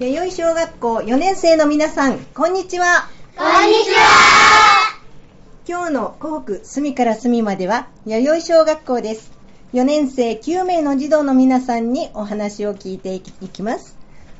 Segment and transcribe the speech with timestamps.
[0.00, 3.08] 弥生小学校4年生の皆さん、こんにちは。
[3.36, 4.98] こんにちは
[5.68, 9.30] 今日の湖北隅から隅までは弥生小学校です。
[9.72, 13.96] 4年生9名の児童の皆さんにお話を聞いていきます。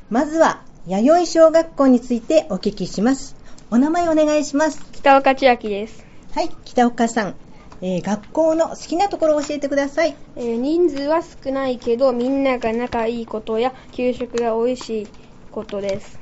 [0.09, 3.37] まずは弥生小学校についてお聞きします。
[3.71, 4.85] お名前お願いします。
[4.91, 7.35] 北岡千秋です、はい、北岡さん。
[7.81, 10.17] えー学校の好きなところを教えてください。
[10.35, 15.07] えー人数は少ないけどみんなが仲いいことや給食が美味しい
[15.55, 16.19] ことです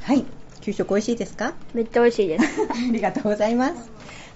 [0.00, 0.24] はい、
[0.60, 1.54] 給食美味しいですか？
[1.74, 3.74] めっちゃ美味しいです ありがとうございます。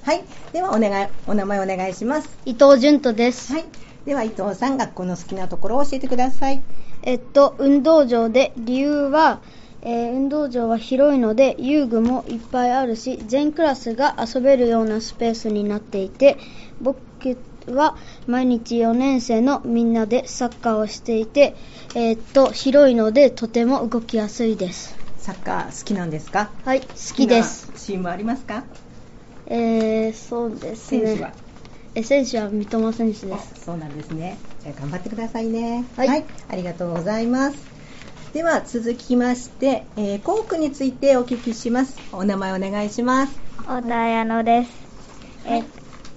[0.04, 0.22] はい、
[0.52, 2.28] ではお願い、お名前お願いします。
[2.46, 3.52] 伊藤淳斗です。
[3.52, 3.64] はい、
[4.04, 6.62] では伊藤さん、学校の好きなところを教えてください。
[7.02, 9.40] えっと、運動場で、理由は、
[9.82, 16.38] えー運動場は広いので遊具もいっぱいあるし全クラスが遊べるようなスペースになっていて
[16.80, 16.98] 僕
[17.66, 21.54] は毎日4年生のみんなでサッカーをしていて、
[21.94, 26.50] えーっと広いのでとても動きやすいですサッカー好きなんですか？
[26.64, 28.64] はい好きです好きなチームありますか？
[29.46, 31.32] えー、そうですね選手は？
[31.94, 34.36] え選手は三笘選手ですあそうなんですね。
[34.62, 35.84] じゃあ頑張ってくださいね。
[35.96, 37.56] はいありがとうございます。
[38.34, 41.96] では続きまして、えー、校区についてお聞きします。
[42.12, 43.38] お名前お願いします。
[43.66, 44.70] 小田彩乃です。
[45.46, 45.64] えっ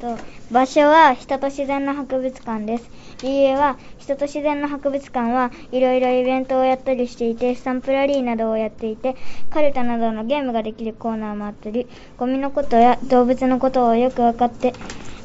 [0.02, 0.18] と、
[0.52, 2.90] 場所は人と自然の博物館です。
[3.22, 9.16] 理由は、人と自然の博物館はいろいろイベントをやったりしていて、スタンプラリーなどをやっていて、
[9.52, 14.74] カルタなどのゲームができるコーナーもあったり、ゴミのことや動物のことをよくわかって、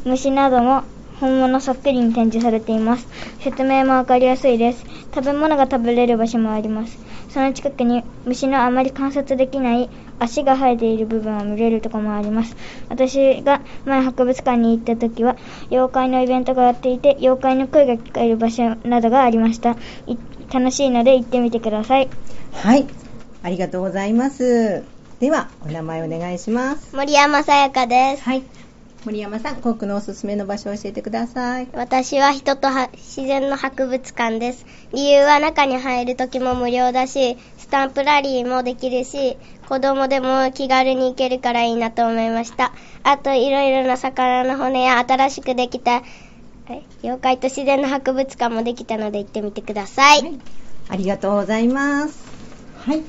[0.04, 0.84] 虫なども
[1.20, 3.06] 本物そっくりに展示されています。
[3.40, 4.84] 説明もわかりやすいです。
[5.14, 6.98] 食べ物が食べれる場所もあります。
[7.28, 12.56] その近くに虫のあまり観察できない足が生えている部分を見れるところもあります。
[12.88, 15.36] 私が前博物館に行った時は
[15.70, 19.76] 妖怪のイベントがやっていて妖怪の声が聞こえる場所などがありました。
[20.06, 20.16] い
[20.52, 22.08] 楽しいので行ってみてください。
[22.52, 22.86] はい。
[23.42, 24.84] ありがとうございます。
[25.20, 26.94] では、お名前お願いします。
[26.96, 28.22] 森山さやかです。
[28.22, 28.63] はい。
[29.04, 31.68] 森山さん、校区のおすすめの場所を教えてください。
[31.74, 34.64] 私は人とは自然の博物館です。
[34.92, 39.36] 理由は中に入る時も無料だし、スタンプラリーもできるし、
[39.68, 42.72] 子供でも気軽に行けるからいいなと思いました。
[43.02, 46.02] あと、いろいろな魚の骨や新しくできた、
[46.70, 50.22] え妖怪と自然の博物館もできたので行ってみてください。
[50.22, 50.38] はい。
[50.88, 52.24] ありがとうございます。
[52.78, 53.02] はい。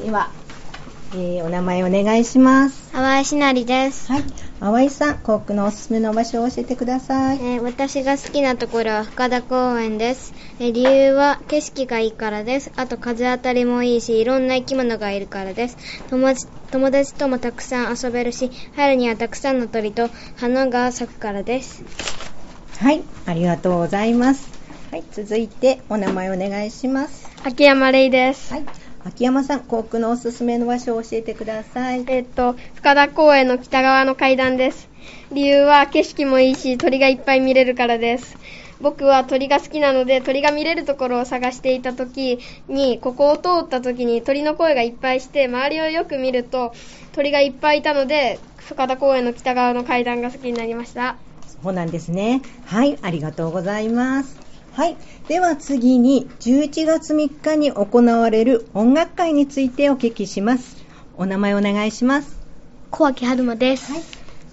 [0.00, 0.30] では、
[1.14, 2.81] えー、お名前お願いします。
[2.92, 4.12] 淡井しなりです。
[4.12, 4.24] はい。
[4.60, 7.38] 淡井さん、校区のおすすめの場所を教えてください。
[7.38, 15.76] えー私が好きなところは深田公園です、えー理由は景色がいいからですあと風当たりもいいしいろんな生き物がいるからです
[16.10, 21.84] 友達友達ともたくさん遊べるし春にはたくさんの鳥と花が咲くからです
[22.78, 23.04] はい。
[23.26, 24.50] ありがとうございます。
[24.90, 25.04] はい。
[25.12, 27.30] 続いて、お名前お願いします。
[27.44, 28.64] 秋山玲です、はい。
[29.04, 32.04] 秋山さん、校区のおすすめの場所を教えてください。
[32.06, 34.88] えっと深田公園の北側の階段です
[35.32, 38.36] 理由は景色もいいし鳥がいっぱい見れるからです
[38.80, 46.72] 僕は鳥が好きなので鳥が見れるところを探していた時にここを通った時に鳥の声がいっぱいして周りをよく見ると
[47.12, 51.16] 鳥がいっぱいいたので深田公園の北側の階段が好きになりました
[51.62, 52.42] そうなんですね。
[52.64, 52.98] はい。
[53.02, 54.41] ありがとうございます。
[54.74, 54.96] はい。
[55.28, 60.82] では次に、11月3日に行われる音楽会についてお聞きします。
[61.16, 62.40] お名前お願いします。
[62.90, 64.02] 小脇春馬です、はい。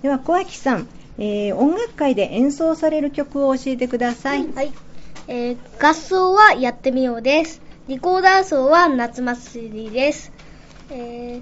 [0.02, 0.88] では、小秋さん、
[1.18, 4.47] えー、音楽会で演奏される曲を教えてください。
[4.53, 4.74] はい、
[5.28, 7.62] えー合奏はやってみようです。
[7.88, 10.31] リコーダー奏は夏祭りです。
[10.91, 11.41] え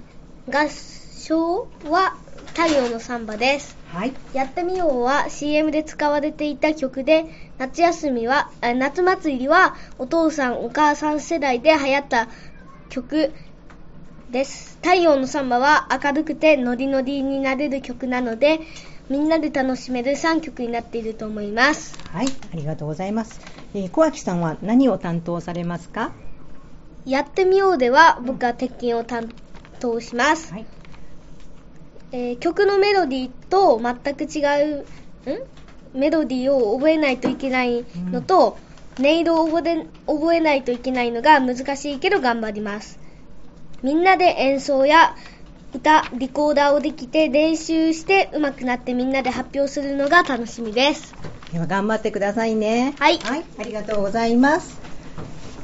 [0.50, 2.16] 合唱は
[2.54, 3.77] 太陽のサンバです。
[3.92, 4.12] はい。
[4.34, 7.24] やってみようは CM で使われていた曲で、
[7.58, 12.28] 夏休みは、あ夏祭りはお父さんお母さん世代で流行った
[12.90, 13.32] 曲
[14.30, 14.78] です。
[14.82, 18.60] 太陽のサンバは明るくてノリノリになれる曲なので、
[19.08, 21.98] みんなで楽しめる3曲になっていると思います。
[22.12, 22.26] はい。
[22.52, 23.40] ありがとうございます。
[23.74, 26.12] えー、小秋さんは何を担当されますか？
[27.06, 29.32] やってみようでは僕は鉄筋を担
[29.80, 30.66] 当します、はい。
[32.12, 34.40] えー曲のメロディーと全く違
[34.78, 34.88] うん？
[35.98, 38.58] メロディーを覚えないといけないのと、
[38.98, 42.98] 音色を覚え覚えないといけないのが難しいけど頑張ります
[43.82, 45.14] みんなで演奏や
[45.72, 51.14] 歌リコーダーをできて練習して上手くなってみんなで発表するのが楽しみです
[51.52, 52.94] では頑張ってくださいね。
[52.98, 53.44] はいはい。
[53.58, 54.78] ありがとうございます。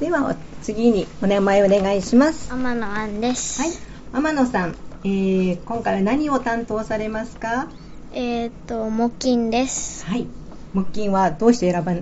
[0.00, 2.50] では、次にお名前お願いします。
[2.50, 3.70] 天野杏ですはい。
[4.14, 4.75] 天野さん、
[5.06, 7.68] えー、今回は何を担当されますか？
[8.14, 10.26] えっ、と木琴ですはい。
[10.72, 11.92] 木琴はどうして選ば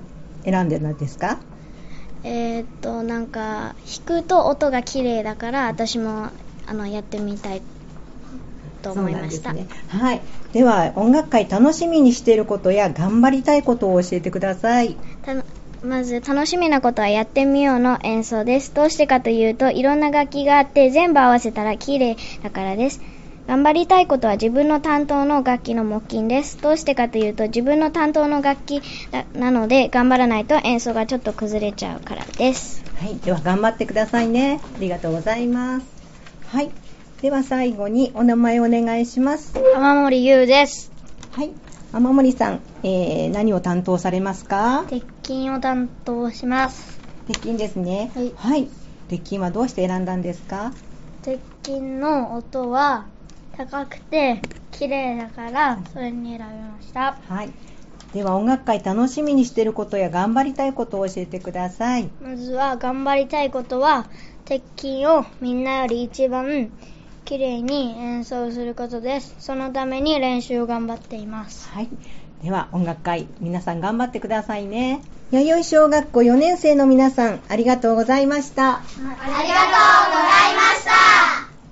[0.45, 1.41] 選んでるんですか？
[2.23, 3.75] えーっとなんか
[4.07, 6.29] 弾くと音が綺麗だから私も
[6.69, 7.63] あのやってみたい
[8.83, 10.01] と思いました、そうなんですね。
[10.01, 10.21] はい。
[10.53, 14.97] では、音楽会楽しみにしていることや頑張りたいことを教えてください。
[15.83, 23.01] たまず楽しみなことはやってみようの演奏ですどうしてかというといろんな楽器があって全部合わせたら綺麗だからです
[23.49, 33.19] 頑張りたいことは自分の担当の楽器の木琴ですどうしてかというと自分の担当の楽器ななので頑張らないと演奏がちょっと崩れちゃうからですはい。
[33.19, 34.61] では、頑張ってくださいね。
[34.77, 35.87] ありがとうございます。
[36.47, 36.71] はい。
[37.21, 39.55] では、最後にお名前お願いします。
[39.75, 40.93] 雨森優です。
[41.33, 41.51] はい。
[41.95, 44.85] 雨森さん、えー、何を担当されますか？
[44.89, 46.99] 鉄筋を担当します。
[47.29, 48.11] 鉄筋ですね。
[48.15, 48.69] はいはい。
[49.09, 50.73] 鉄筋はどうして選んだんですか？
[51.21, 53.05] 鉄筋の音は
[53.57, 54.41] 高くて
[54.71, 57.19] 綺麗だからそれに選びました。
[57.29, 57.51] はい。
[58.15, 62.11] では、音楽会楽しみにしていることや頑張りたいことを教えてください。
[62.23, 64.07] まずは頑張りたいことは
[64.45, 66.71] 鉄筋をみんなより一番
[67.25, 69.37] 綺麗に演奏することです。
[69.39, 71.69] そのために練習を頑張っています。
[71.71, 71.89] はい。
[72.43, 75.03] では、音楽会、皆さん頑張ってくださいね。
[75.31, 78.77] 弥生小学校4年生の皆さん、ありがとうございました。
[78.77, 81.12] ありがとうございました。